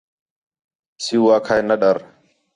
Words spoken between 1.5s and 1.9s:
ہِے نہ